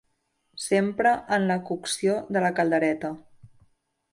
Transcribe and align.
S'empra 0.61 1.11
en 1.37 1.45
la 1.51 1.57
cocció 1.67 2.17
de 2.37 2.43
la 2.47 2.53
caldereta. 2.61 3.13